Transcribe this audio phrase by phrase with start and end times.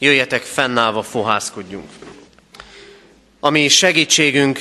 [0.00, 1.90] jöjjetek fennállva fohászkodjunk.
[3.40, 4.60] Ami segítségünk,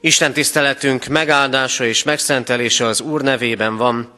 [0.00, 4.12] Isten tiszteletünk megáldása és megszentelése az Úr nevében van,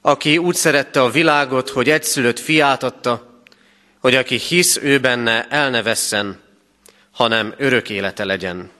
[0.00, 3.42] aki úgy szerette a világot, hogy egyszülött fiát adta,
[4.00, 6.40] hogy aki hisz ő benne, el ne vesszen,
[7.10, 8.70] hanem örök élete legyen.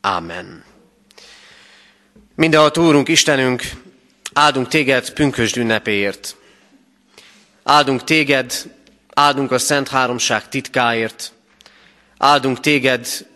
[0.00, 0.64] Ámen.
[2.34, 3.62] Mindenhat Úrunk, Istenünk,
[4.32, 6.36] áldunk téged pünkösd ünnepéért.
[7.62, 8.75] Áldunk téged,
[9.18, 11.32] áldunk a Szent Háromság titkáért.
[12.18, 13.26] Áldunk téged,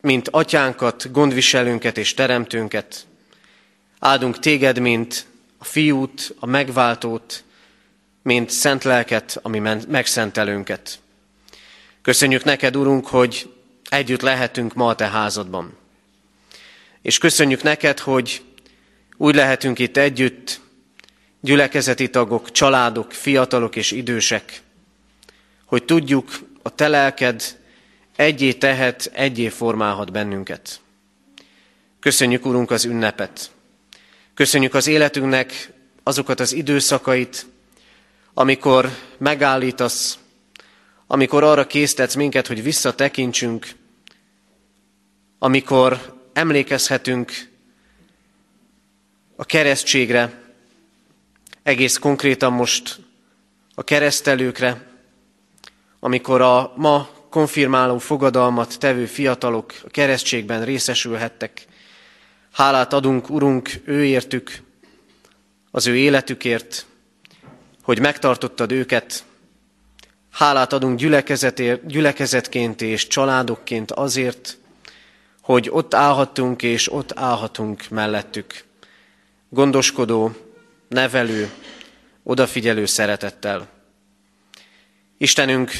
[0.00, 3.06] mint atyánkat, gondviselőnket és teremtőnket.
[3.98, 5.26] Áldunk téged, mint
[5.58, 7.44] a fiút, a megváltót,
[8.22, 9.58] mint szent lelket, ami
[9.88, 10.98] megszentelőnket.
[12.02, 13.52] Köszönjük neked, Urunk, hogy
[13.88, 15.76] együtt lehetünk ma a te házadban.
[17.02, 18.42] És köszönjük neked, hogy
[19.16, 20.60] úgy lehetünk itt együtt,
[21.40, 24.62] gyülekezeti tagok, családok, fiatalok és idősek,
[25.74, 26.30] hogy tudjuk,
[26.62, 27.58] a te lelked
[28.16, 30.80] egyé tehet, egyé formálhat bennünket.
[32.00, 33.50] Köszönjük, Urunk, az ünnepet.
[34.34, 37.46] Köszönjük az életünknek azokat az időszakait,
[38.34, 40.18] amikor megállítasz,
[41.06, 43.68] amikor arra késztetsz minket, hogy visszatekintsünk,
[45.38, 47.32] amikor emlékezhetünk
[49.36, 50.42] a keresztségre,
[51.62, 53.00] egész konkrétan most
[53.74, 54.92] a keresztelőkre,
[56.04, 61.64] amikor a ma konfirmáló fogadalmat tevő fiatalok a keresztségben részesülhettek.
[62.52, 64.62] Hálát adunk, Urunk, őértük,
[65.70, 66.86] az ő életükért,
[67.82, 69.24] hogy megtartottad őket.
[70.30, 70.98] Hálát adunk
[71.86, 74.58] gyülekezetként és családokként azért,
[75.42, 78.64] hogy ott állhatunk és ott állhatunk mellettük.
[79.48, 80.32] Gondoskodó,
[80.88, 81.50] nevelő,
[82.22, 83.73] odafigyelő szeretettel.
[85.24, 85.72] Istenünk,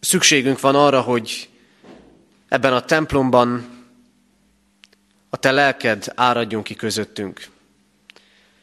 [0.00, 1.48] szükségünk van arra, hogy
[2.48, 3.66] ebben a templomban
[5.30, 7.48] a Te lelked áradjon ki közöttünk.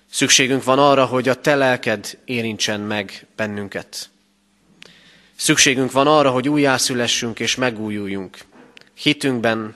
[0.10, 4.10] Szükségünk van arra, hogy a Te lelked érintsen meg bennünket.
[5.36, 8.38] Szükségünk van arra, hogy újjászülessünk és megújuljunk
[8.94, 9.76] hitünkben,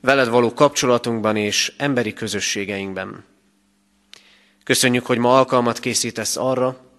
[0.00, 3.24] veled való kapcsolatunkban és emberi közösségeinkben.
[4.64, 6.89] Köszönjük, hogy ma alkalmat készítesz arra,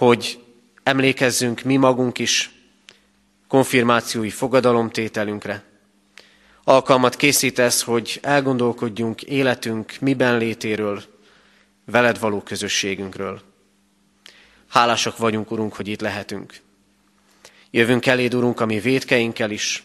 [0.00, 0.44] hogy
[0.82, 2.50] emlékezzünk mi magunk is
[3.48, 5.62] konfirmációi fogadalomtételünkre.
[6.64, 11.02] Alkalmat készítesz, hogy elgondolkodjunk életünk miben létéről,
[11.84, 13.40] veled való közösségünkről.
[14.68, 16.54] Hálásak vagyunk, Urunk, hogy itt lehetünk.
[17.70, 19.84] Jövünk eléd, Urunk, a mi védkeinkkel is,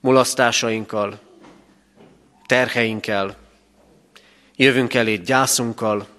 [0.00, 1.20] mulasztásainkkal,
[2.46, 3.36] terheinkkel,
[4.56, 6.16] jövünk eléd gyászunkkal,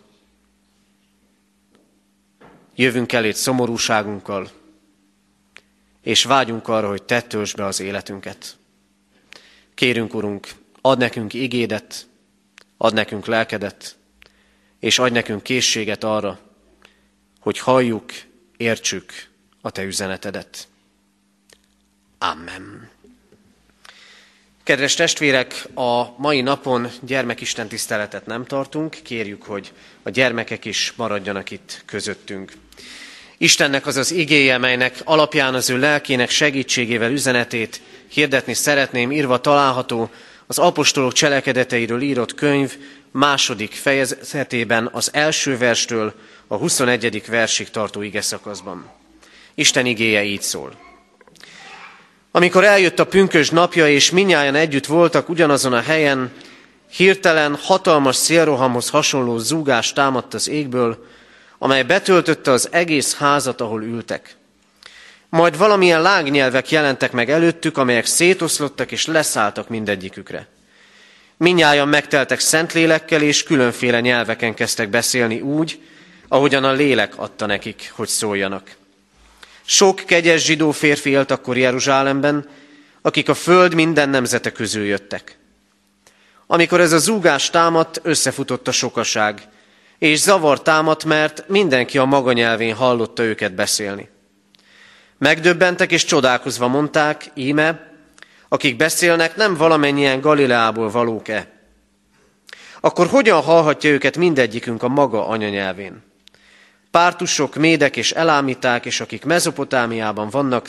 [2.79, 4.49] jövünk eléd szomorúságunkkal,
[6.01, 7.25] és vágyunk arra, hogy te
[7.55, 8.57] be az életünket.
[9.73, 10.47] Kérünk, Urunk,
[10.81, 12.07] ad nekünk igédet,
[12.77, 13.97] ad nekünk lelkedet,
[14.79, 16.39] és adj nekünk készséget arra,
[17.39, 18.11] hogy halljuk,
[18.57, 19.11] értsük
[19.61, 20.67] a Te üzenetedet.
[22.17, 22.89] Amen.
[24.69, 29.71] Kedves testvérek, a mai napon gyermekisten tiszteletet nem tartunk, kérjük, hogy
[30.03, 32.51] a gyermekek is maradjanak itt közöttünk.
[33.37, 40.09] Istennek az az igéje, melynek alapján az ő lelkének segítségével üzenetét hirdetni szeretném, írva található
[40.47, 42.77] az apostolok cselekedeteiről írott könyv
[43.11, 46.13] második fejezetében az első verstől
[46.47, 47.23] a 21.
[47.27, 48.91] versig tartó ige szakaszban.
[49.53, 50.88] Isten igéje így szól.
[52.31, 56.31] Amikor eljött a pünkös napja, és minnyáján együtt voltak ugyanazon a helyen,
[56.91, 61.05] hirtelen hatalmas szélrohamhoz hasonló zúgás támadt az égből,
[61.57, 64.35] amely betöltötte az egész házat, ahol ültek.
[65.29, 70.47] Majd valamilyen lágnyelvek jelentek meg előttük, amelyek szétoszlottak és leszálltak mindegyikükre.
[71.37, 75.79] Minnyáján megteltek szentlélekkel, és különféle nyelveken kezdtek beszélni úgy,
[76.27, 78.78] ahogyan a lélek adta nekik, hogy szóljanak.
[79.71, 82.49] Sok kegyes zsidó férfi élt akkor Jeruzsálemben,
[83.01, 85.37] akik a föld minden nemzete közül jöttek.
[86.47, 89.47] Amikor ez a zúgás támadt, összefutott a sokaság,
[89.97, 94.09] és zavar támadt, mert mindenki a maga nyelvén hallotta őket beszélni.
[95.17, 97.91] Megdöbbentek és csodálkozva mondták, íme,
[98.47, 101.51] akik beszélnek, nem valamennyien Galileából valók-e?
[102.79, 106.07] Akkor hogyan hallhatja őket mindegyikünk a maga anyanyelvén?
[106.91, 110.67] Pártusok, médek és elámíták, és akik Mezopotámiában vannak,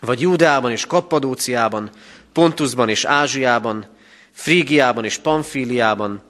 [0.00, 1.90] vagy Júdeában és Kappadóciában,
[2.32, 3.86] Pontusban és Ázsiában,
[4.32, 6.22] Frígiában és Pamfíliában,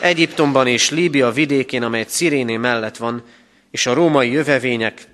[0.00, 3.22] Egyiptomban és Líbia vidékén, amely Ciréné mellett van,
[3.70, 5.08] és a római jövevények,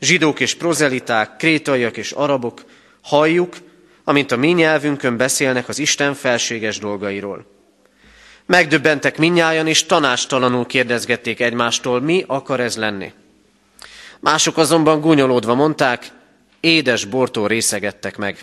[0.00, 2.64] zsidók és prozeliták, krétaiak és arabok,
[3.02, 3.56] halljuk,
[4.04, 7.59] amint a mi nyelvünkön beszélnek az Isten felséges dolgairól.
[8.50, 13.12] Megdöbbentek minnyájan, és tanástalanul kérdezgették egymástól, mi akar ez lenni.
[14.20, 16.06] Mások azonban gúnyolódva mondták,
[16.60, 18.38] édes bortól részegettek meg.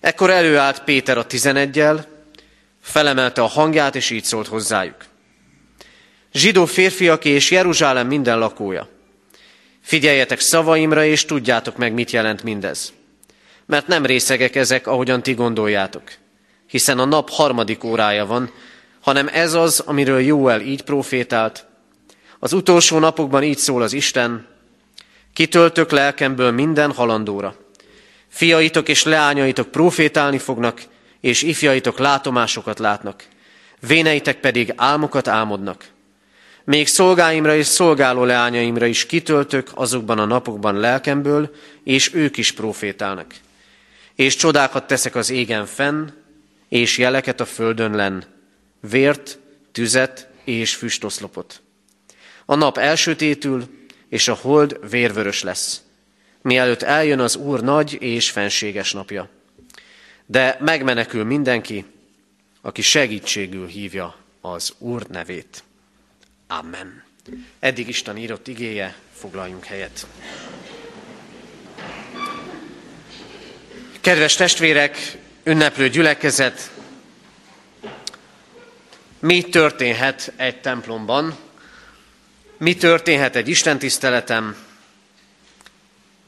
[0.00, 2.06] Ekkor előállt Péter a tizenegyel,
[2.82, 5.04] felemelte a hangját, és így szólt hozzájuk.
[6.32, 8.88] Zsidó férfiak és Jeruzsálem minden lakója.
[9.80, 12.92] Figyeljetek szavaimra, és tudjátok meg, mit jelent mindez.
[13.66, 16.02] Mert nem részegek ezek, ahogyan ti gondoljátok.
[16.66, 18.50] Hiszen a nap harmadik órája van,
[19.02, 21.66] hanem ez az, amiről Jóel így profétált.
[22.38, 24.46] Az utolsó napokban így szól az Isten,
[25.32, 27.54] kitöltök lelkemből minden halandóra.
[28.28, 30.82] Fiaitok és leányaitok profétálni fognak,
[31.20, 33.24] és ifjaitok látomásokat látnak.
[33.86, 35.84] Véneitek pedig álmokat álmodnak.
[36.64, 43.34] Még szolgáimra és szolgáló leányaimra is kitöltök azokban a napokban lelkemből, és ők is profétálnak.
[44.14, 46.08] És csodákat teszek az égen fenn,
[46.68, 48.24] és jeleket a földön len,
[48.90, 49.38] vért,
[49.72, 51.60] tüzet és füstoszlopot.
[52.44, 53.68] A nap elsötétül,
[54.08, 55.82] és a hold vérvörös lesz,
[56.42, 59.28] mielőtt eljön az Úr nagy és fenséges napja.
[60.26, 61.84] De megmenekül mindenki,
[62.60, 65.62] aki segítségül hívja az Úr nevét.
[66.46, 67.04] Amen.
[67.58, 70.06] Eddig Isten írott igéje, foglaljunk helyet.
[74.00, 76.70] Kedves testvérek, ünneplő gyülekezet,
[79.22, 81.36] mi történhet egy templomban,
[82.58, 84.56] mi történhet egy istentiszteletem,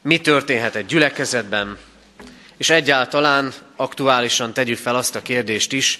[0.01, 1.77] mi történhet egy gyülekezetben,
[2.57, 5.99] és egyáltalán aktuálisan tegyük fel azt a kérdést is,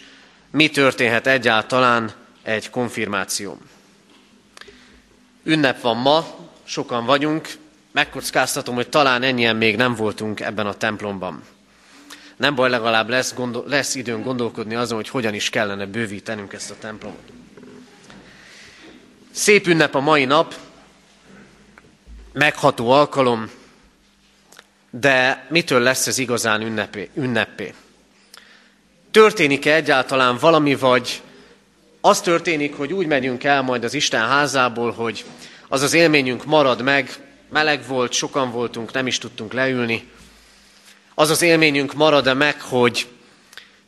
[0.51, 2.13] mi történhet egyáltalán
[2.43, 3.57] egy konfirmáció.
[5.43, 7.49] Ünnep van ma, sokan vagyunk,
[7.91, 11.43] megkockáztatom, hogy talán ennyien még nem voltunk ebben a templomban.
[12.37, 16.71] Nem baj, legalább lesz, gondol, lesz időn gondolkodni azon, hogy hogyan is kellene bővítenünk ezt
[16.71, 17.31] a templomot.
[19.31, 20.55] Szép ünnep a mai nap,
[22.33, 23.49] megható alkalom,
[24.89, 27.09] de mitől lesz ez igazán ünnepé?
[27.13, 27.73] ünnepé?
[29.11, 31.21] Történik-e egyáltalán valami, vagy
[32.01, 35.25] az történik, hogy úgy megyünk el majd az Isten házából, hogy
[35.67, 37.09] az az élményünk marad meg,
[37.49, 40.07] meleg volt, sokan voltunk, nem is tudtunk leülni.
[41.17, 43.07] Az az élményünk marad-e meg, hogy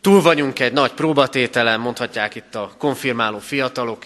[0.01, 4.05] túl vagyunk egy nagy próbatételen, mondhatják itt a konfirmáló fiatalok,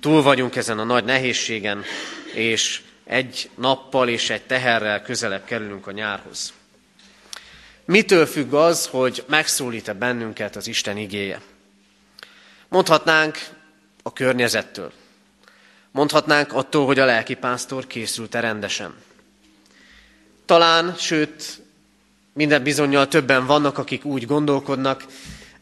[0.00, 1.84] túl vagyunk ezen a nagy nehézségen,
[2.34, 6.52] és egy nappal és egy teherrel közelebb kerülünk a nyárhoz.
[7.84, 11.40] Mitől függ az, hogy megszólít-e bennünket az Isten igéje?
[12.68, 13.38] Mondhatnánk
[14.02, 14.92] a környezettől.
[15.90, 18.94] Mondhatnánk attól, hogy a lelkipásztor készült-e rendesen.
[20.46, 21.59] Talán, sőt,
[22.40, 25.04] minden bizonyal többen vannak, akik úgy gondolkodnak,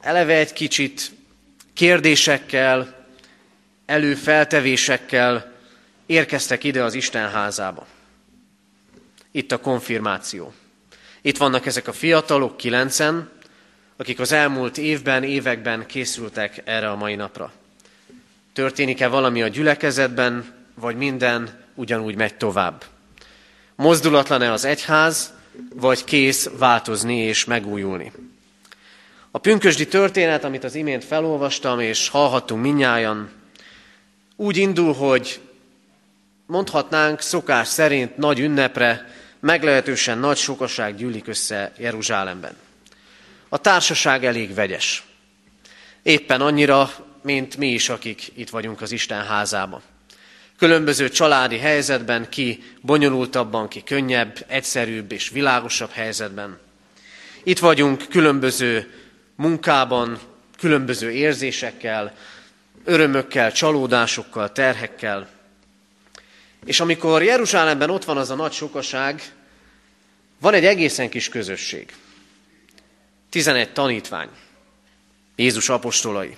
[0.01, 1.11] eleve egy kicsit
[1.75, 3.07] kérdésekkel,
[3.87, 5.53] előfeltevésekkel
[6.07, 7.87] érkeztek ide az Isten házába.
[9.31, 10.53] Itt a konfirmáció.
[11.21, 13.31] Itt vannak ezek a fiatalok, kilencen,
[13.97, 17.53] akik az elmúlt évben, években készültek erre a mai napra.
[18.53, 22.85] Történik-e valami a gyülekezetben, vagy minden ugyanúgy megy tovább?
[23.75, 25.37] Mozdulatlan-e az egyház,
[25.75, 28.13] vagy kész változni és megújulni?
[29.31, 33.31] A pünkösdi történet, amit az imént felolvastam, és hallhattunk minnyájan,
[34.37, 35.41] úgy indul, hogy
[36.47, 42.57] mondhatnánk szokás szerint nagy ünnepre meglehetősen nagy sokaság gyűlik össze Jeruzsálemben.
[43.49, 45.07] A társaság elég vegyes.
[46.03, 46.91] Éppen annyira,
[47.23, 49.83] mint mi is, akik itt vagyunk az Isten házában.
[50.59, 56.59] Különböző családi helyzetben, ki bonyolultabban, ki könnyebb, egyszerűbb és világosabb helyzetben.
[57.43, 58.95] Itt vagyunk különböző
[59.35, 60.19] munkában,
[60.59, 62.17] különböző érzésekkel,
[62.85, 65.29] örömökkel, csalódásokkal, terhekkel.
[66.65, 69.23] És amikor Jeruzsálemben ott van az a nagy sokaság,
[70.41, 71.95] van egy egészen kis közösség.
[73.31, 74.29] 11 tanítvány,
[75.37, 76.37] Jézus apostolai.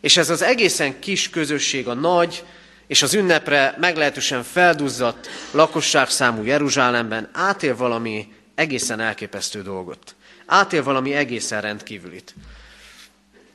[0.00, 2.44] És ez az egészen kis közösség, a nagy
[2.86, 10.14] és az ünnepre meglehetősen felduzzadt lakosságszámú Jeruzsálemben átél valami egészen elképesztő dolgot.
[10.46, 12.34] Átél valami egészen rendkívülit.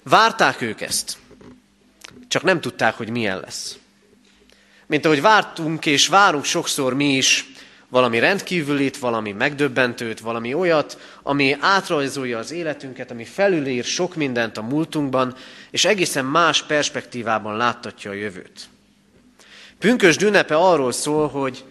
[0.03, 1.17] Várták ők ezt,
[2.27, 3.77] csak nem tudták, hogy milyen lesz.
[4.85, 7.45] Mint ahogy vártunk és várunk sokszor mi is
[7.89, 14.61] valami rendkívülit, valami megdöbbentőt, valami olyat, ami átrajzolja az életünket, ami felülír sok mindent a
[14.61, 15.35] múltunkban,
[15.71, 18.69] és egészen más perspektívában láttatja a jövőt.
[19.79, 21.65] Pünkös ünnepe arról szól, hogy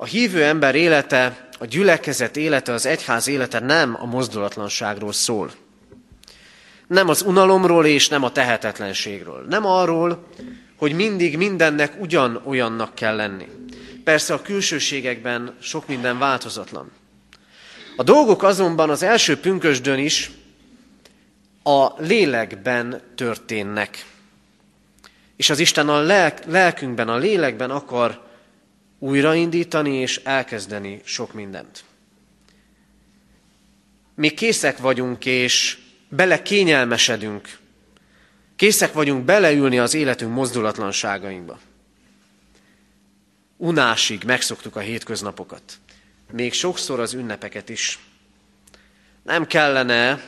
[0.00, 5.50] A hívő ember élete, a gyülekezet élete, az egyház élete nem a mozdulatlanságról szól.
[6.86, 9.44] Nem az unalomról és nem a tehetetlenségről.
[9.48, 10.26] Nem arról,
[10.76, 13.48] hogy mindig mindennek ugyan olyannak kell lenni.
[14.04, 16.90] Persze a külsőségekben sok minden változatlan.
[17.96, 20.30] A dolgok azonban az első pünkösdön is
[21.62, 24.04] a lélekben történnek.
[25.38, 28.24] És az Isten a lelk, lelkünkben, a lélekben akar
[28.98, 31.84] újraindítani és elkezdeni sok mindent.
[34.14, 35.78] Mi készek vagyunk és
[36.08, 37.58] bele kényelmesedünk.
[38.56, 41.58] Készek vagyunk beleülni az életünk mozdulatlanságainkba.
[43.56, 45.62] Unásig megszoktuk a hétköznapokat.
[46.32, 47.98] Még sokszor az ünnepeket is.
[49.22, 50.22] Nem kellene,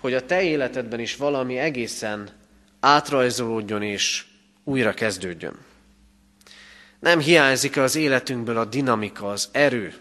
[0.00, 2.28] hogy a te életedben is valami egészen
[2.80, 4.24] átrajzolódjon és
[4.64, 5.58] újra kezdődjön.
[6.98, 9.94] Nem hiányzik az életünkből a dinamika, az erő,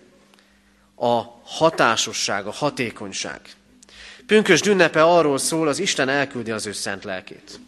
[0.96, 3.42] a hatásosság, a hatékonyság.
[4.26, 7.60] Pünkös ünnepe arról szól, az Isten elküldi az ő szent lelkét,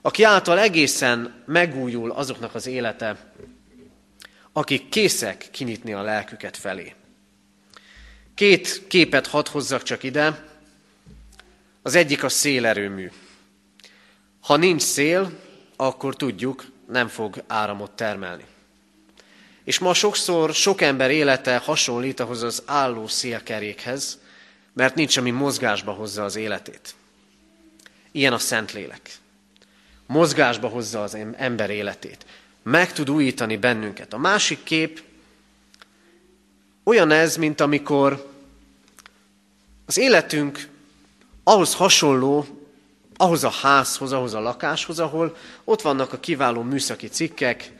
[0.00, 3.32] aki által egészen megújul azoknak az élete,
[4.52, 6.94] akik készek kinyitni a lelküket felé.
[8.34, 10.46] Két képet hadd hozzak csak ide.
[11.82, 13.10] Az egyik a szélerőmű.
[14.48, 15.30] Ha nincs szél,
[15.76, 18.44] akkor tudjuk, nem fog áramot termelni.
[19.64, 24.18] És ma sokszor sok ember élete hasonlít ahhoz az álló szélkerékhez,
[24.72, 26.94] mert nincs, ami mozgásba hozza az életét.
[28.10, 29.10] Ilyen a Szentlélek.
[30.06, 32.26] Mozgásba hozza az ember életét.
[32.62, 34.12] Meg tud újítani bennünket.
[34.12, 35.02] A másik kép
[36.82, 38.32] olyan ez, mint amikor
[39.86, 40.68] az életünk
[41.42, 42.57] ahhoz hasonló,
[43.20, 47.72] ahhoz a házhoz, ahhoz a lakáshoz, ahol ott vannak a kiváló műszaki cikkek,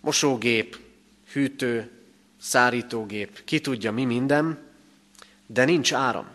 [0.00, 0.78] mosógép,
[1.32, 1.90] hűtő,
[2.40, 4.58] szárítógép, ki tudja mi minden,
[5.46, 6.26] de nincs áram.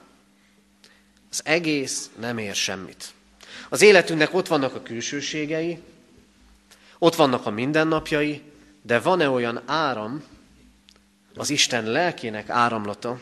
[1.32, 3.14] Az egész nem ér semmit.
[3.70, 5.80] Az életünknek ott vannak a külsőségei,
[6.98, 8.42] ott vannak a mindennapjai,
[8.82, 10.24] de van-e olyan áram,
[11.36, 13.20] az Isten lelkének áramlata,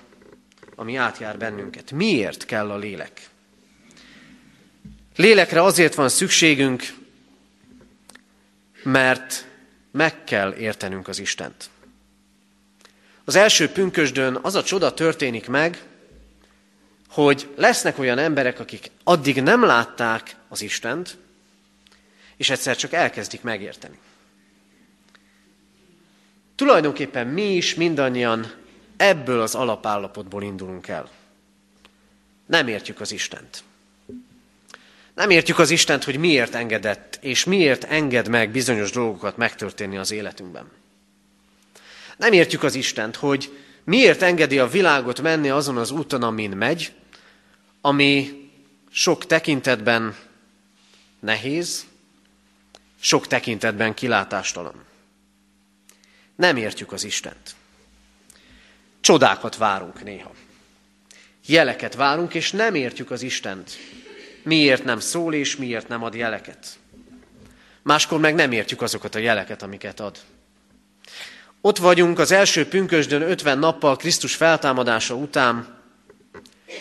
[0.76, 1.92] ami átjár bennünket?
[1.92, 3.30] Miért kell a lélek?
[5.18, 6.84] Lélekre azért van szükségünk,
[8.84, 9.46] mert
[9.92, 11.70] meg kell értenünk az Istent.
[13.24, 15.84] Az első pünkösdön az a csoda történik meg,
[17.10, 21.18] hogy lesznek olyan emberek, akik addig nem látták az Istent,
[22.36, 23.98] és egyszer csak elkezdik megérteni.
[26.56, 28.54] Tulajdonképpen mi is mindannyian
[28.98, 31.10] ebből az alapállapotból indulunk el.
[32.46, 33.64] Nem értjük az Istent.
[35.18, 40.12] Nem értjük az Istent, hogy miért engedett, és miért enged meg bizonyos dolgokat megtörténni az
[40.12, 40.72] életünkben.
[42.18, 46.94] Nem értjük az Istent, hogy miért engedi a világot menni azon az úton, amin megy,
[47.82, 48.44] ami
[48.92, 50.16] sok tekintetben
[51.20, 51.86] nehéz,
[53.00, 54.84] sok tekintetben kilátástalan.
[56.36, 57.56] Nem értjük az Istent.
[59.00, 60.32] Csodákat várunk néha.
[61.46, 63.78] Jeleket várunk, és nem értjük az Istent.
[64.48, 66.68] Miért nem szól, és miért nem ad jeleket.
[67.82, 70.18] Máskor meg nem értjük azokat a jeleket, amiket ad.
[71.62, 75.78] Ott vagyunk az első pünkösdön 50 nappal Krisztus feltámadása után,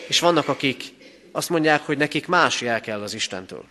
[0.09, 0.85] és vannak, akik
[1.33, 3.65] azt mondják, hogy nekik más jel kell az Istentől.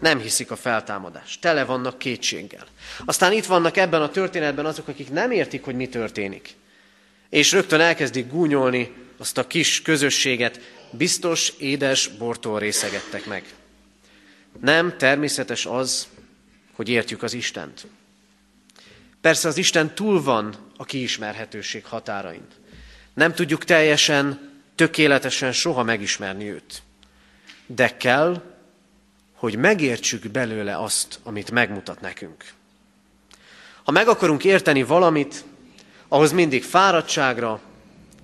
[0.00, 2.66] Nem hiszik a feltámadást, tele vannak kétséggel.
[3.04, 6.54] Aztán itt vannak ebben a történetben azok, akik nem értik, hogy mi történik.
[7.30, 13.44] És rögtön elkezdik gúnyolni azt a kis közösséget, biztos édes bortól részegettek meg.
[14.60, 16.08] Nem természetes az,
[16.72, 17.86] hogy értjük az Istent.
[19.20, 22.46] Persze az Isten túl van a kiismerhetőség határain.
[23.14, 26.82] Nem tudjuk teljesen, tökéletesen soha megismerni őt.
[27.66, 28.42] De kell,
[29.34, 32.44] hogy megértsük belőle azt, amit megmutat nekünk.
[33.82, 35.44] Ha meg akarunk érteni valamit,
[36.08, 37.60] ahhoz mindig fáradtságra,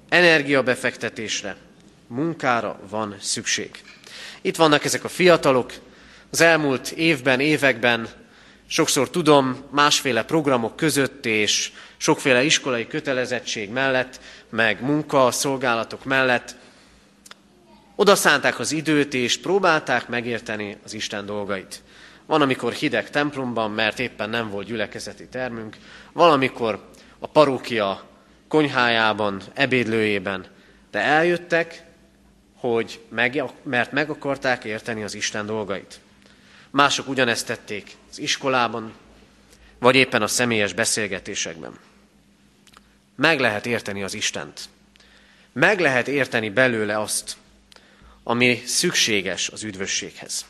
[0.09, 1.57] energiabefektetésre,
[2.15, 3.71] munkára van szükség.
[4.41, 5.73] Itt vannak ezek a fiatalok,
[6.31, 8.09] az elmúlt évben, években
[8.67, 16.57] sokszor tudom, másféle programok között és sokféle iskolai kötelezettség mellett, meg munka, szolgálatok mellett
[17.97, 21.83] oda szánták az időt, és próbálták megérteni az Isten dolgait.
[22.27, 25.77] Van, amikor hideg templomban, mert éppen nem volt gyülekezeti termünk,
[26.13, 28.03] valamikor a parókia
[28.49, 30.47] konyhájában, ebédlőjében,
[30.91, 31.84] de eljöttek,
[32.69, 36.01] hogy meg, mert meg akarták érteni az Isten dolgait.
[36.71, 38.93] Mások ugyanezt tették az iskolában,
[39.79, 41.79] vagy éppen a személyes beszélgetésekben.
[43.17, 44.69] Meg lehet érteni az Istent.
[45.53, 47.37] Meg lehet érteni belőle azt,
[48.23, 50.45] ami szükséges az üdvösséghez.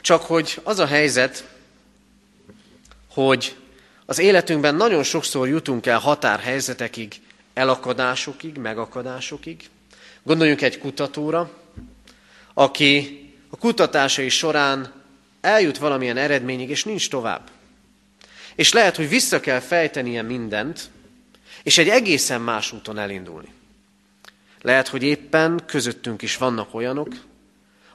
[0.00, 1.48] Csak hogy az a helyzet,
[3.08, 3.56] hogy
[4.06, 7.20] az életünkben nagyon sokszor jutunk el határhelyzetekig,
[7.54, 9.68] elakadásokig, megakadásokig.
[10.22, 11.50] Gondoljunk egy kutatóra,
[12.54, 14.92] aki a kutatásai során
[15.40, 17.50] eljut valamilyen eredményig, és nincs tovább.
[18.54, 20.90] És lehet, hogy vissza kell fejtenie mindent,
[21.62, 23.48] és egy egészen más úton elindulni.
[24.60, 27.08] Lehet, hogy éppen közöttünk is vannak olyanok,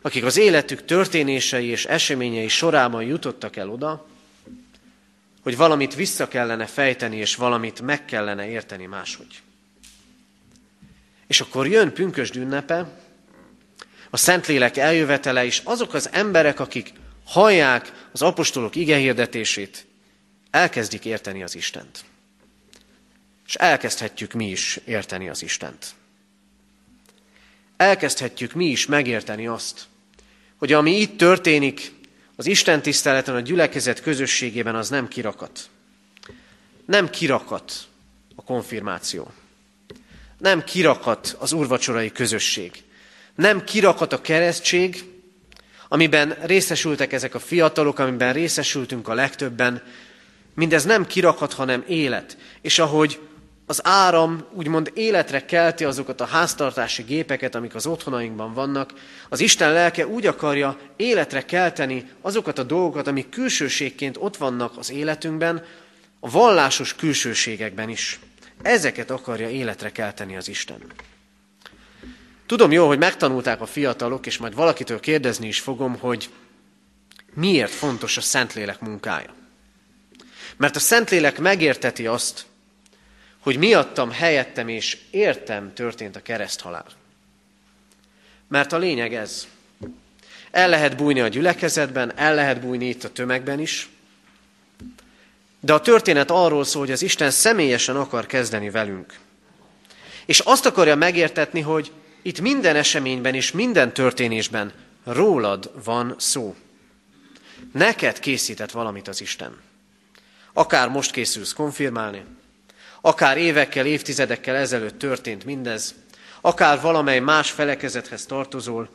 [0.02, 4.06] akik az életük történései és eseményei sorában jutottak el oda,
[5.44, 9.42] hogy valamit vissza kellene fejteni, és valamit meg kellene érteni máshogy.
[11.28, 12.90] És akkor jön pünkösd ünnepe,
[14.10, 16.94] a Szentlélek eljövetele, és azok az emberek, akik
[17.26, 19.86] hallják az apostolok igehirdetését,
[20.52, 22.06] elkezdik érteni az Istent.
[23.48, 25.86] És elkezdhetjük mi is érteni az Istent.
[27.78, 29.86] Elkezdhetjük mi is megérteni azt,
[30.58, 31.92] hogy ami itt történik,
[32.36, 35.70] az Isten tiszteleten, a gyülekezet közösségében az nem kirakat.
[36.86, 37.88] Nem kirakat
[38.36, 39.32] a konfirmáció.
[40.38, 42.84] Nem kirakat az urvacsorai közösség.
[43.36, 45.03] Nem kirakat a keresztség,
[45.88, 49.84] amiben részesültek ezek a fiatalok, amiben részesültünk a legtöbben.
[50.53, 52.38] Mindez nem kirakat, hanem élet.
[52.62, 53.20] És ahogy
[53.65, 58.94] az áram úgymond életre kelti azokat a háztartási gépeket, amik az otthonainkban vannak,
[59.29, 64.91] az Isten lelke úgy akarja életre kelteni azokat a dolgokat, amik külsőségként ott vannak az
[64.91, 65.65] életünkben,
[66.20, 68.20] a vallásos külsőségekben is.
[68.62, 70.84] Ezeket akarja életre kelteni az Isten.
[72.46, 76.30] Tudom jó, hogy megtanulták a fiatalok, és majd valakitől kérdezni is fogom, hogy
[77.34, 79.34] miért fontos a Szentlélek munkája.
[80.58, 82.46] Mert a Szentlélek megérteti azt,
[83.39, 86.86] hogy miattam, helyettem és értem történt a kereszthalál.
[88.48, 89.48] Mert a lényeg ez.
[90.52, 93.89] El lehet bújni a gyülekezetben, el lehet bújni itt a tömegben is,
[95.60, 99.20] de a történet arról szól, hogy az Isten személyesen akar kezdeni velünk.
[100.26, 101.91] És azt akarja megértetni, hogy
[102.22, 106.56] itt minden eseményben és minden történésben rólad van szó.
[107.74, 109.58] Neked készített valamit az Isten.
[110.54, 112.24] Akár most készülsz konfirmálni,
[113.02, 115.96] akár évekkel, évtizedekkel ezelőtt történt mindez,
[116.41, 118.89] akár valamely más felekezethez tartozol,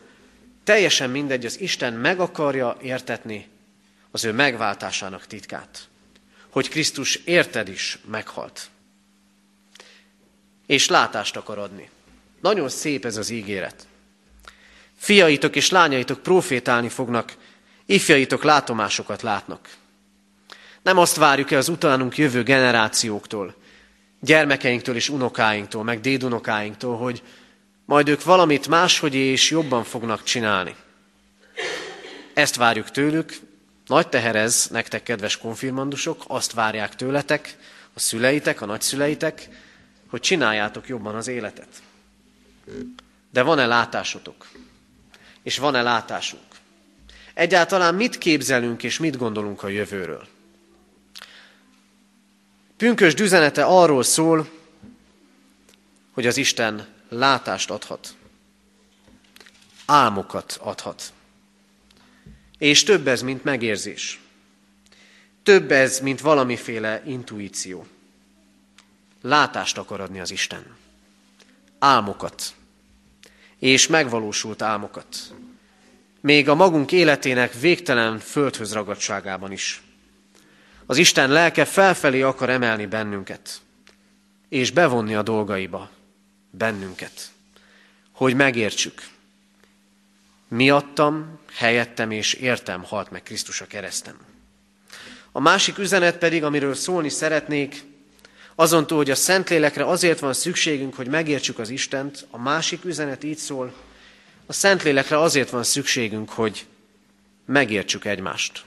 [0.65, 3.49] teljesen mindegy, az Isten meg akarja értetni
[4.11, 5.89] az ő megváltásának titkát.
[6.53, 8.71] Hogy Krisztus érted is meghalt.
[10.67, 11.91] És látást akar adni.
[12.41, 13.87] Nagyon szép ez az ígéret.
[14.97, 17.37] Fiaitok és lányaitok profétálni fognak,
[17.87, 19.69] ifjaitok látomásokat látnak.
[20.83, 23.55] Nem azt várjuk el az utánunk jövő generációktól,
[24.21, 27.23] gyermekeinktől és unokáinktól, meg dédunokáinktól, hogy
[27.85, 30.75] majd ők valamit máshogy és jobban fognak csinálni.
[32.35, 33.35] Ezt várjuk tőlük,
[33.93, 37.57] nagy teher ez, nektek kedves konfirmandusok, azt várják tőletek,
[37.95, 39.49] a szüleitek, a nagyszüleitek,
[40.09, 41.83] hogy csináljátok jobban az életet.
[43.31, 44.49] De van-e látásotok?
[45.43, 46.43] És van-e látásunk?
[47.35, 50.27] Egyáltalán mit képzelünk és mit gondolunk a jövőről?
[52.77, 54.51] Pünkös üzenete arról szól,
[56.13, 58.15] hogy az Isten látást adhat,
[59.87, 61.13] álmokat adhat.
[62.63, 64.21] És több ez, mint megérzés.
[65.43, 67.87] Több ez, mint valamiféle intuíció.
[69.23, 70.77] Látást akar adni az Isten.
[71.79, 72.55] Álmokat.
[73.59, 75.17] És megvalósult álmokat.
[76.21, 79.83] Még a magunk életének végtelen földhöz ragadságában is.
[80.87, 83.61] Az Isten lelke felfelé akar emelni bennünket,
[84.49, 85.91] és bevonni a dolgaiba
[86.51, 87.31] bennünket,
[88.13, 89.11] hogy megértsük.
[90.55, 94.17] Miattam, helyettem és értem halt meg Krisztus a keresztem.
[95.33, 97.83] A másik üzenet pedig, amiről szólni szeretnék,
[98.55, 103.25] azon túl, hogy a Szentlélekre azért van szükségünk, hogy megértsük az Istent, a másik üzenet
[103.25, 103.75] így szól,
[104.47, 106.67] a Szentlélekre azért van szükségünk, hogy
[107.47, 108.65] megértsük egymást.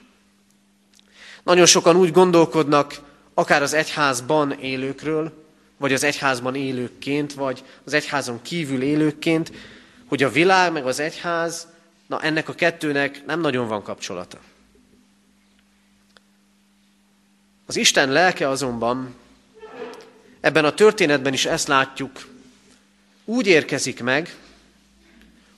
[1.42, 3.00] Nagyon sokan úgy gondolkodnak,
[3.34, 5.46] akár az egyházban élőkről,
[5.76, 9.52] vagy az egyházban élőkként, vagy az egyházon kívül élőkként,
[10.06, 11.74] hogy a világ meg az egyház,
[12.06, 14.38] na ennek a kettőnek nem nagyon van kapcsolata.
[17.66, 19.14] Az Isten lelke azonban,
[20.40, 22.26] ebben a történetben is ezt látjuk,
[23.24, 24.36] úgy érkezik meg,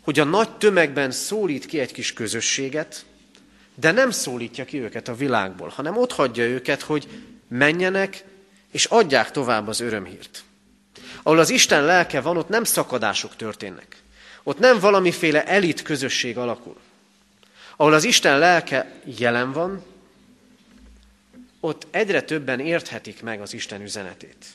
[0.01, 3.05] hogy a nagy tömegben szólít ki egy kis közösséget,
[3.75, 7.09] de nem szólítja ki őket a világból, hanem ott hagyja őket, hogy
[7.49, 8.25] menjenek
[8.71, 10.43] és adják tovább az örömhírt.
[11.23, 13.97] Ahol az Isten lelke van, ott nem szakadások történnek.
[14.43, 16.77] Ott nem valamiféle elit közösség alakul.
[17.77, 19.83] Ahol az Isten lelke jelen van,
[21.61, 24.47] ott egyre többen érthetik meg az Isten üzenetét.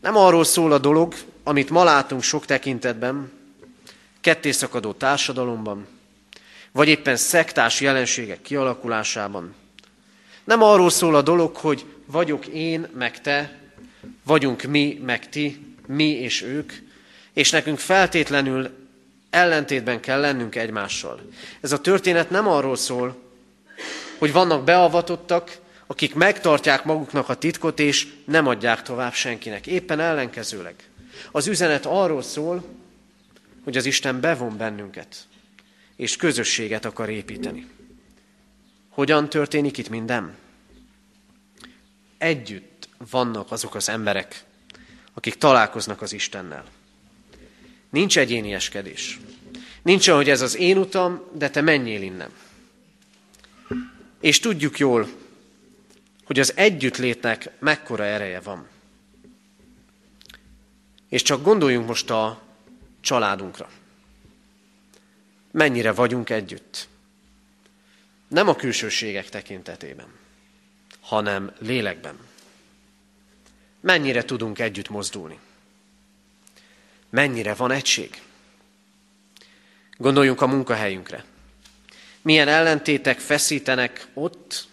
[0.00, 3.32] Nem arról szól a dolog, amit ma látunk sok tekintetben,
[4.20, 5.86] kettészakadó társadalomban,
[6.72, 9.54] vagy éppen szektás jelenségek kialakulásában.
[10.44, 13.58] Nem arról szól a dolog, hogy vagyok én, meg te,
[14.24, 16.72] vagyunk mi, meg ti, mi és ők,
[17.36, 18.70] és nekünk feltétlenül
[19.30, 21.20] ellentétben kell lennünk egymással.
[21.60, 23.22] Ez a történet nem arról szól,
[24.18, 29.66] hogy vannak beavatottak, akik megtartják maguknak a titkot, és nem adják tovább senkinek.
[29.66, 30.74] Éppen ellenkezőleg.
[31.30, 32.64] Az üzenet arról szól,
[33.64, 35.16] hogy az Isten bevon bennünket,
[35.96, 37.66] és közösséget akar építeni.
[38.88, 40.34] Hogyan történik itt minden?
[42.18, 44.44] Együtt vannak azok az emberek,
[45.14, 46.64] akik találkoznak az Istennel.
[47.96, 49.20] Nincs egyénieskedés.
[49.82, 52.30] Nincs hogy ez az én utam, de te menjél innen.
[54.20, 55.08] És tudjuk jól,
[56.24, 58.68] hogy az együttlétnek mekkora ereje van.
[61.08, 62.42] És csak gondoljunk most a
[63.00, 63.70] családunkra.
[65.50, 66.88] Mennyire vagyunk együtt.
[68.28, 70.08] Nem a külsőségek tekintetében,
[71.00, 72.18] hanem lélekben.
[73.80, 75.38] Mennyire tudunk együtt mozdulni.
[77.10, 78.20] Mennyire van egység.
[79.96, 81.24] Gondoljunk a munkahelyünkre.
[82.22, 84.68] Milyen ellentétek feszítenek ott,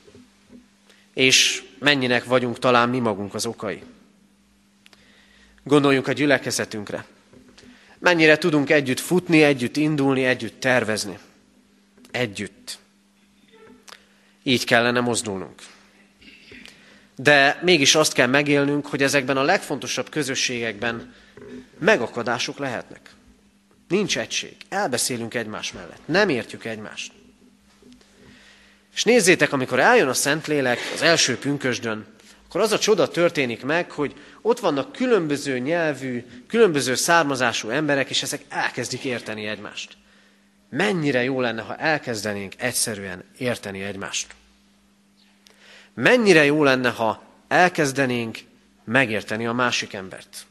[1.13, 3.82] és mennyinek vagyunk talán mi magunk az okai.
[5.63, 7.06] Gondoljunk a gyülekezetünkre.
[8.00, 11.19] Mennyire tudunk együtt futni, együtt indulni, együtt tervezni.
[12.12, 12.80] Együtt.
[14.43, 15.62] Így kellene mozdulnunk.
[17.15, 21.13] De mégis azt kell megélnünk, hogy ezekben a legfontosabb közösségekben
[21.80, 23.10] megakadások lehetnek.
[23.88, 24.56] Nincs egység.
[24.69, 26.02] Elbeszélünk egymás mellett.
[26.06, 27.12] Nem értjük egymást.
[28.95, 32.06] És nézzétek, amikor eljön a Szentlélek az első pünkösdön,
[32.47, 38.21] akkor az a csoda történik meg, hogy ott vannak különböző nyelvű, különböző származású emberek, és
[38.21, 39.97] ezek elkezdik érteni egymást.
[40.69, 44.28] Mennyire jó lenne, ha elkezdenénk egyszerűen érteni egymást.
[45.93, 48.39] Mennyire jó lenne, ha elkezdenénk
[48.84, 50.45] megérteni a másik embert.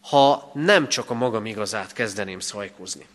[0.00, 3.06] Ha nem csak a magam igazát kezdeném szajkózni.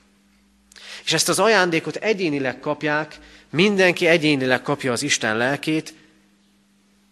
[1.04, 3.20] És ezt az ajándékot egyénileg kapják,
[3.50, 5.94] mindenki egyénileg kapja az Isten lelkét,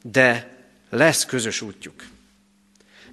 [0.04, 0.58] de
[0.90, 2.04] lesz közös útjuk.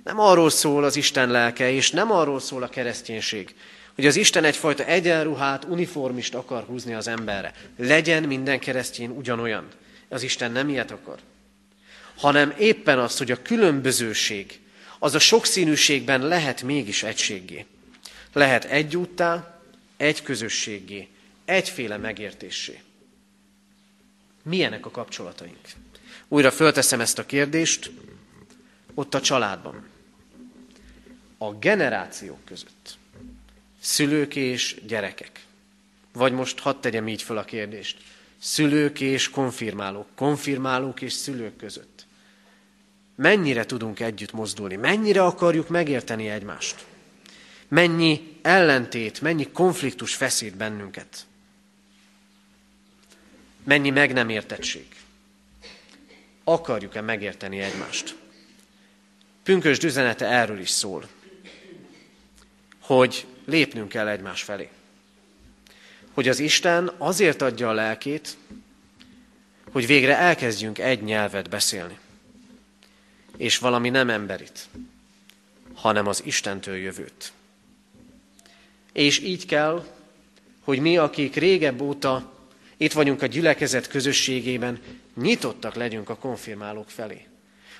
[0.04, 3.54] Nem arról szól az Isten lelke, és nem arról szól a kereszténység,
[3.94, 7.52] hogy az Isten egyfajta egyenruhát, uniformist akar húzni az emberre.
[7.76, 9.68] Legyen minden keresztény ugyanolyan.
[10.12, 11.18] Az Isten nem ilyet akar.
[12.16, 14.60] Hanem éppen az, hogy a különbözőség,
[14.98, 17.66] az a sokszínűségben lehet mégis egységgé.
[18.32, 19.60] Lehet egy úttá,
[19.96, 21.08] egy közösségé,
[21.44, 22.80] egyféle megértéssé.
[24.42, 25.58] Milyenek a kapcsolataink?
[26.28, 27.90] Újra fölteszem ezt a kérdést,
[28.94, 29.88] ott a családban,
[31.38, 32.96] a generációk között,
[33.80, 35.44] szülők és gyerekek.
[36.12, 37.96] Vagy most hadd tegyem így fel a kérdést,
[38.42, 42.06] szülők és konfirmálók, konfirmálók és szülők között.
[43.14, 44.76] Mennyire tudunk együtt mozdulni?
[44.76, 46.84] Mennyire akarjuk megérteni egymást?
[47.68, 51.26] Mennyi ellentét, mennyi konfliktus feszít bennünket?
[53.64, 54.86] Mennyi meg nem értettség?
[56.44, 58.16] Akarjuk-e megérteni egymást?
[59.42, 61.08] Pünkös üzenete erről is szól,
[62.80, 64.68] hogy lépnünk kell egymás felé.
[66.12, 68.36] Hogy az Isten azért adja a lelkét,
[69.70, 71.98] hogy végre elkezdjünk egy nyelvet beszélni.
[73.36, 74.68] És valami nem emberit,
[75.74, 77.32] hanem az Istentől jövőt.
[78.92, 79.84] És így kell,
[80.64, 82.32] hogy mi, akik régebb óta
[82.76, 84.80] itt vagyunk a gyülekezet közösségében,
[85.14, 87.26] nyitottak legyünk a konfirmálók felé.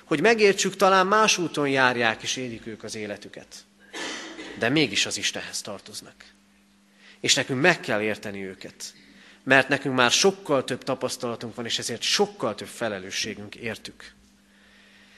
[0.03, 3.65] Hogy megértsük, talán más úton járják és élik ők az életüket.
[4.59, 6.32] De mégis az Istenhez tartoznak.
[7.23, 8.93] És nekünk meg kell érteni őket.
[9.43, 14.11] Mert nekünk már sokkal több tapasztalatunk van, és ezért sokkal több felelősségünk értük.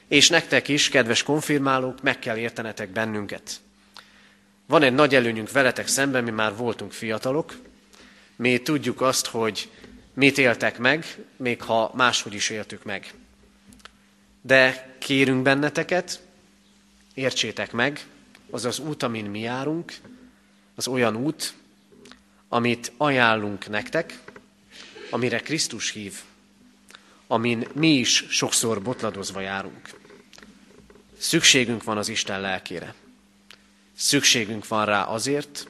[0.08, 3.60] És nektek is, kedves konfirmálók, meg kell értenetek bennünket.
[4.66, 7.58] Van egy nagy előnyünk veletek szemben, mi már voltunk fiatalok,
[8.36, 9.70] mi tudjuk azt, hogy
[10.14, 11.06] mit éltek meg,
[11.38, 13.14] még ha máshogy is éltük meg.
[14.42, 16.22] De kérünk benneteket,
[17.14, 18.06] értsétek meg,
[18.50, 19.94] az az út, amin mi járunk,
[20.76, 21.54] az olyan út,
[22.56, 24.20] amit ajánlunk nektek,
[25.10, 26.20] amire Krisztus hív,
[27.28, 29.90] amin mi is sokszor botladozva járunk.
[31.18, 32.94] Szükségünk van az Isten lelkére.
[33.96, 35.68] Szükségünk van rá azért,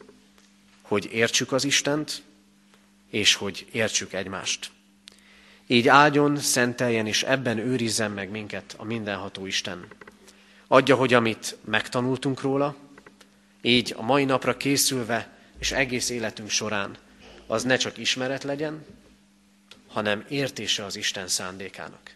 [0.81, 2.23] hogy értsük az Istent,
[3.09, 4.71] és hogy értsük egymást.
[5.67, 9.85] Így áldjon, szenteljen, és ebben őrizzen meg minket a mindenható Isten.
[10.67, 12.75] Adja, hogy amit megtanultunk róla,
[13.61, 15.34] így a mai napra készülve,
[15.65, 16.97] és egész életünk során,
[17.47, 18.85] az ne csak ismeret legyen,
[19.87, 22.11] hanem értése az Isten szándékának.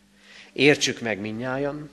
[0.53, 1.89] Értsük meg minnyájan,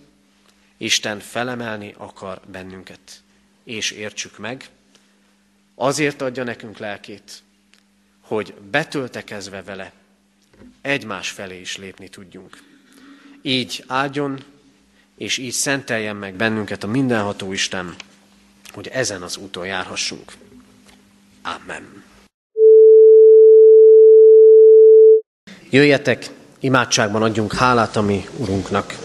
[0.77, 3.23] Isten felemelni akar bennünket,
[3.65, 4.69] és értsük meg,
[5.75, 7.43] azért adja nekünk lelkét,
[8.21, 9.93] hogy betöltekezve vele
[10.81, 12.63] egymás felé is lépni tudjunk.
[13.43, 14.45] Így áldjon,
[15.15, 17.95] és így szenteljen meg bennünket a mindenható Isten,
[18.73, 20.33] hogy ezen az úton járhassunk.
[21.47, 22.03] Amen.
[25.71, 26.31] Jöjjetek,
[26.61, 28.97] imádságban adjunk hálát a mi Urunknak.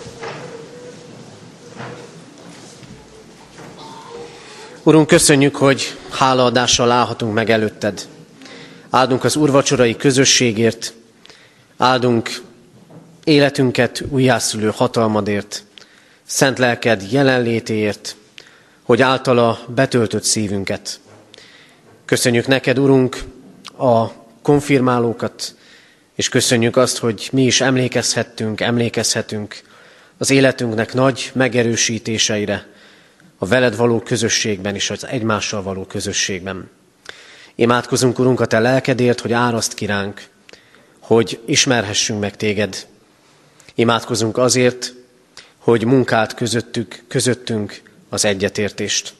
[4.83, 8.07] Urunk, köszönjük, hogy hálaadással állhatunk meg előtted.
[8.89, 10.93] Áldunk az urvacsorai közösségért,
[11.77, 12.41] áldunk
[13.23, 15.63] életünket újjászülő hatalmadért,
[16.23, 18.15] szent lelked jelenlétéért,
[18.83, 20.99] hogy általa betöltött szívünket.
[22.11, 23.23] Köszönjük neked, Urunk,
[23.77, 24.07] a
[24.41, 25.55] konfirmálókat,
[26.15, 29.61] és köszönjük azt, hogy mi is emlékezhettünk, emlékezhetünk
[30.17, 32.67] az életünknek nagy megerősítéseire,
[33.37, 36.69] a veled való közösségben és az egymással való közösségben.
[37.55, 40.23] Imádkozunk, Urunk, a Te lelkedért, hogy áraszt kiránk,
[40.99, 42.87] hogy ismerhessünk meg Téged.
[43.75, 44.93] Imádkozunk azért,
[45.57, 49.13] hogy munkát közöttük, közöttünk az egyetértést.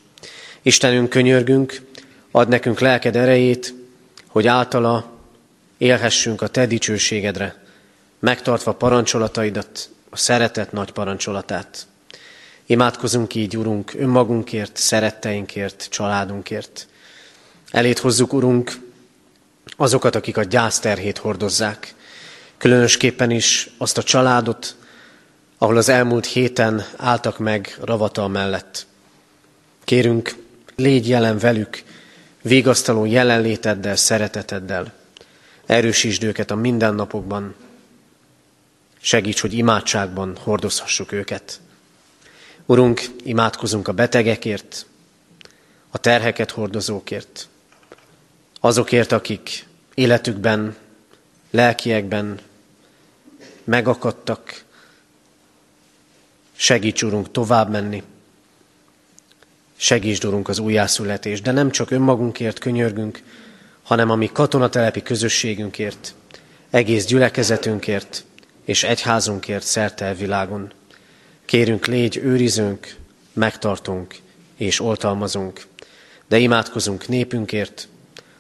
[0.61, 1.89] Istenünk, könyörgünk,
[2.31, 3.73] ad nekünk lelked erejét,
[4.27, 5.11] hogy általa
[5.77, 7.55] élhessünk a Te dicsőségedre,
[8.19, 11.87] megtartva parancsolataidat, a szeretet nagy parancsolatát.
[12.65, 16.87] Imádkozunk így, Urunk, önmagunkért, szeretteinkért, családunkért.
[17.71, 18.79] Elét hozzuk, Urunk,
[19.77, 21.93] azokat, akik a gyászterhét hordozzák.
[22.57, 24.75] Különösképpen is azt a családot,
[25.57, 28.85] ahol az elmúlt héten álltak meg ravatal mellett.
[29.83, 30.35] Kérünk,
[30.75, 31.83] légy jelen velük,
[32.41, 34.93] végasztaló jelenléteddel, szereteteddel.
[35.65, 37.55] Erősítsd őket a mindennapokban.
[38.99, 41.59] Segíts, hogy imádságban hordozhassuk őket.
[42.65, 44.85] Urunk, imádkozunk a betegekért,
[45.89, 47.47] a terheket hordozókért,
[48.59, 50.75] azokért, akik életükben,
[51.49, 52.39] lelkiekben
[53.63, 54.63] megakadtak.
[56.55, 58.03] Segíts, Urunk, tovább menni.
[59.83, 63.21] Segíts, Urunk, az újjászületés, de nem csak önmagunkért könyörgünk,
[63.83, 66.13] hanem a mi katonatelepi közösségünkért,
[66.69, 68.23] egész gyülekezetünkért
[68.65, 70.71] és egyházunkért szerte a világon.
[71.45, 72.95] Kérünk, légy őrizünk,
[73.33, 74.15] megtartunk
[74.57, 75.65] és oltalmazunk,
[76.27, 77.87] de imádkozunk népünkért,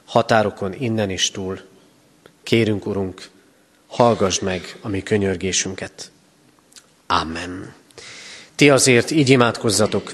[0.05, 1.59] határokon innen is túl.
[2.43, 3.29] Kérünk, Urunk,
[3.87, 6.11] hallgass meg a mi könyörgésünket.
[7.07, 7.73] Amen.
[8.55, 10.13] Ti azért így imádkozzatok.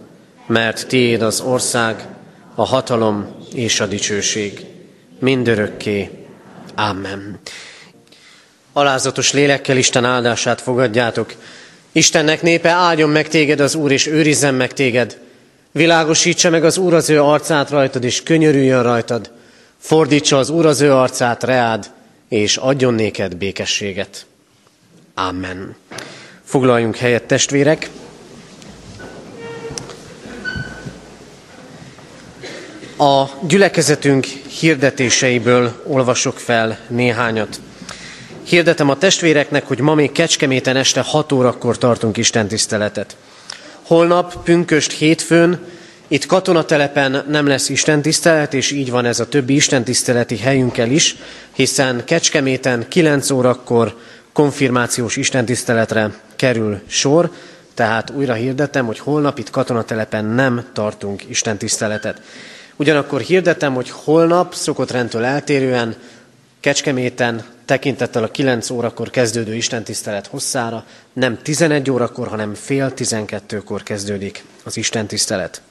[0.47, 2.07] mert tiéd az ország,
[2.55, 4.65] a hatalom és a dicsőség
[5.19, 6.09] mindörökké.
[6.75, 7.39] Amen.
[8.73, 11.33] Alázatos lélekkel Isten áldását fogadjátok.
[11.91, 15.19] Istennek népe áldjon meg téged az Úr, és őrizzen meg téged.
[15.71, 19.31] Világosítsa meg az Úr az ő arcát rajtad, és könyörüljön rajtad.
[19.77, 21.91] Fordítsa az Úr az ő arcát reád,
[22.29, 24.25] és adjon néked békességet.
[25.13, 25.75] Amen.
[26.43, 27.89] Foglaljunk helyet, testvérek!
[33.01, 34.25] A gyülekezetünk
[34.59, 37.59] hirdetéseiből olvasok fel néhányat.
[38.43, 43.15] Hirdetem a testvéreknek, hogy ma még Kecskeméten este 6 órakor tartunk Isten tiszteletet.
[43.81, 45.59] Holnap, pünköst hétfőn,
[46.07, 51.15] itt katonatelepen nem lesz istentisztelet, és így van ez a többi istentiszteleti helyünkkel is,
[51.53, 53.97] hiszen Kecskeméten 9 órakor
[54.33, 57.31] konfirmációs istentiszteletre kerül sor,
[57.73, 62.21] tehát újra hirdetem, hogy holnap itt katonatelepen nem tartunk istentiszteletet.
[62.81, 65.95] Ugyanakkor hirdetem, hogy holnap szokott rendtől eltérően
[66.59, 74.43] Kecskeméten tekintettel a 9 órakor kezdődő istentisztelet hosszára nem 11 órakor, hanem fél 12-kor kezdődik
[74.63, 75.61] az istentisztelet.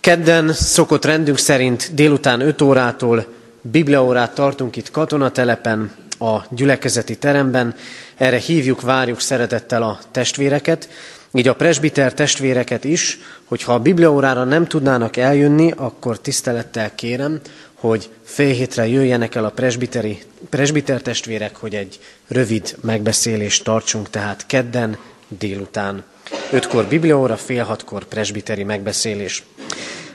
[0.00, 3.26] Kedden szokott rendünk szerint délután 5 órától
[3.60, 7.74] bibliaórát tartunk itt katonatelepen, a gyülekezeti teremben.
[8.16, 10.88] Erre hívjuk, várjuk szeretettel a testvéreket,
[11.34, 17.40] így a presbiter testvéreket is, hogyha a bibliaórára nem tudnának eljönni, akkor tisztelettel kérem,
[17.74, 24.46] hogy fél hétre jöjjenek el a presbiteri, presbiter testvérek, hogy egy rövid megbeszélést tartsunk, tehát
[24.46, 24.96] kedden
[25.28, 26.04] délután.
[26.50, 29.42] Ötkor bibliaóra, fél hatkor presbiteri megbeszélés.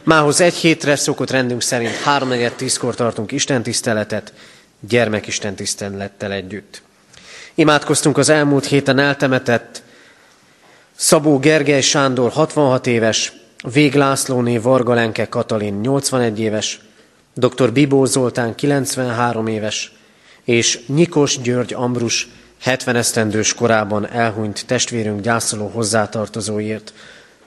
[0.03, 4.33] Mához egy hétre szokott rendünk szerint háromnegyed tízkor tartunk istentiszteletet,
[4.79, 6.81] gyermekisten tisztelettel együtt.
[7.55, 9.81] Imádkoztunk az elmúlt héten eltemetett
[10.99, 13.33] Szabó Gergely Sándor 66 éves,
[13.73, 16.79] Vég Lászlóné Varga Lenke Katalin 81 éves,
[17.33, 17.71] dr.
[17.71, 19.91] Bibó Zoltán 93 éves,
[20.43, 22.27] és Nyikos György Ambrus
[22.61, 26.93] 70 esztendős korában elhunyt testvérünk gyászoló hozzátartozóért.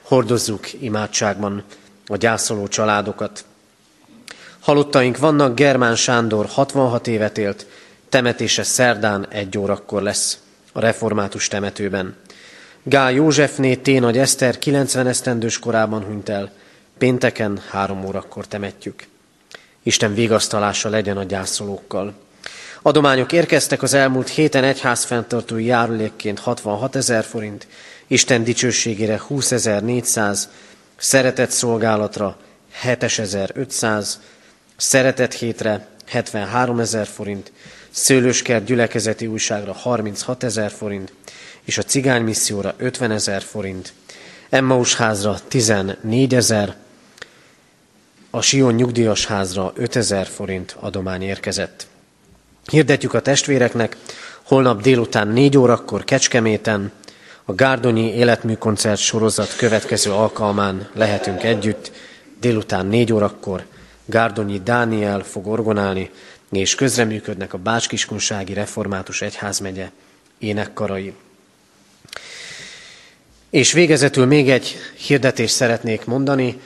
[0.01, 1.63] Hordozzuk imádságban
[2.05, 3.45] a gyászoló családokat.
[4.59, 7.65] Halottaink vannak, Germán Sándor 66 évet élt,
[8.09, 10.39] temetése szerdán egy órakor lesz
[10.71, 12.15] a református temetőben.
[12.83, 13.99] Gál Józsefné T.
[13.99, 16.51] Nagy Eszter 90 esztendős korában hunyt el,
[16.97, 19.07] pénteken három órakor temetjük.
[19.83, 22.13] Isten vigasztalása legyen a gyászolókkal.
[22.81, 27.67] Adományok érkeztek az elmúlt héten egyház fenntartói járulékként 66 ezer forint,
[28.07, 30.43] Isten dicsőségére 20.400,
[30.97, 32.37] szeretett szolgálatra
[32.83, 34.13] 7.500,
[34.77, 37.51] szeretett hétre 73 ezer forint,
[37.89, 41.13] szőlőskert gyülekezeti újságra 36 ezer forint,
[41.65, 43.93] és a cigány misszióra 50 ezer forint,
[44.49, 46.75] Emmaus házra 14 ezer,
[48.29, 51.87] a Sion nyugdíjas házra 5 ezer forint adomány érkezett.
[52.71, 53.97] Hirdetjük a testvéreknek,
[54.41, 56.91] holnap délután 4 órakor Kecskeméten,
[57.45, 61.91] a Gárdonyi életműkoncert sorozat következő alkalmán lehetünk együtt,
[62.39, 63.65] délután 4 órakor
[64.05, 66.09] Gárdonyi Dániel fog orgonálni,
[66.51, 69.91] és közreműködnek a Bácskiskunsági Református Egyházmegye
[70.37, 71.13] énekkarai.
[73.51, 74.75] És végezetül még egy
[75.07, 76.59] hirdetést szeretnék mondani.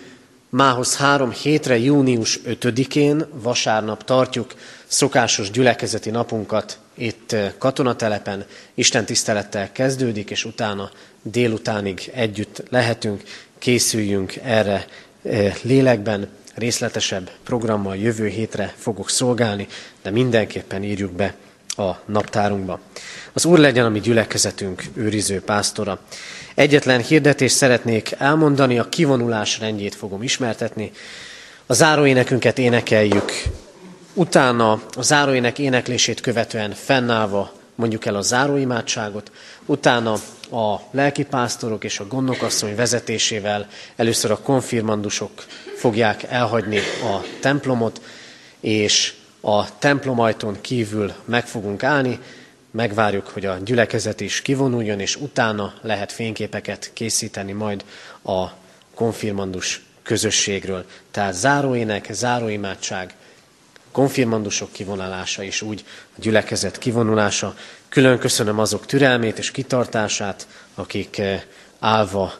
[0.49, 4.53] Mához három hétre, június 5-én, vasárnap tartjuk
[4.85, 8.45] szokásos gyülekezeti napunkat itt eh, katonatelepen.
[8.73, 13.23] Isten tisztelettel kezdődik, és utána délutánig együtt lehetünk,
[13.57, 14.85] készüljünk erre
[15.23, 19.67] eh, lélekben, részletesebb programmal jövő hétre fogok szolgálni,
[20.01, 21.35] de mindenképpen írjuk be
[21.67, 22.79] a naptárunkba.
[23.33, 25.99] Az Úr legyen a mi gyülekezetünk őriző pásztora.
[26.55, 30.91] Egyetlen hirdetést szeretnék elmondani, a kivonulás rendjét fogom ismertetni.
[31.65, 33.31] A záróénekünket énekeljük,
[34.13, 39.31] utána a záróének éneklését követően fennállva mondjuk el a záróimádságot,
[39.65, 40.13] utána
[40.51, 45.45] a lelkipásztorok és a gondnokasszony vezetésével először a konfirmandusok
[45.77, 48.01] fogják elhagyni a templomot,
[48.59, 52.19] és a templomajtón kívül meg fogunk állni,
[52.75, 57.85] megvárjuk, hogy a gyülekezet is kivonuljon, és utána lehet fényképeket készíteni majd
[58.23, 58.45] a
[58.93, 60.85] konfirmandus közösségről.
[61.11, 63.13] Tehát záróének, záróimádság,
[63.91, 67.55] konfirmandusok kivonulása és úgy a gyülekezet kivonulása.
[67.89, 71.41] Külön köszönöm azok türelmét és kitartását, akik eh,
[71.79, 72.33] állva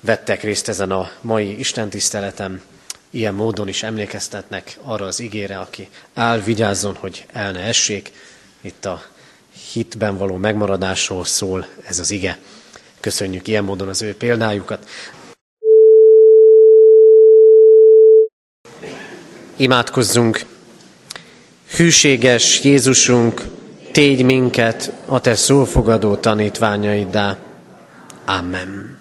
[0.00, 2.62] vettek részt ezen a mai istentiszteletem.
[3.10, 8.12] Ilyen módon is emlékeztetnek arra az igére, aki áll, vigyázzon, hogy el ne essék.
[8.60, 9.02] Itt a
[9.72, 12.38] hitben való megmaradásról szól ez az ige.
[13.00, 14.88] Köszönjük ilyen módon az ő példájukat.
[19.56, 20.44] Imádkozzunk!
[21.76, 23.42] Hűséges Jézusunk,
[23.92, 27.38] tégy minket a Te szófogadó tanítványaiddá.
[28.24, 28.97] Amen.